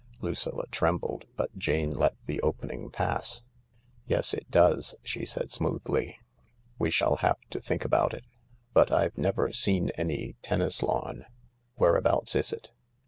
Lucilla 0.19 0.65
trembled, 0.71 1.25
but 1.37 1.55
Jane 1.59 1.93
let 1.93 2.15
the 2.25 2.41
opening 2.41 2.89
pass." 2.89 3.43
Yes, 4.07 4.33
it 4.33 4.49
does," 4.49 4.95
she 5.03 5.27
said 5.27 5.51
smoothly." 5.51 6.17
We 6.79 6.89
shall 6.89 7.17
have 7.17 7.37
to 7.51 7.59
think 7.61 7.85
about 7.85 8.15
it, 8.15 8.25
But 8.73 8.91
I've 8.91 9.15
never 9.15 9.51
seen 9.51 9.89
any 9.91 10.37
tennis 10.41 10.81
lawn. 10.81 11.25
Where 11.75 11.95
abouts 11.97 12.35
is 12.35 12.51
it 12.51 12.71